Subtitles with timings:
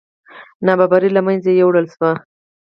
[0.65, 2.09] نابرابرۍ له منځه یوړل شي.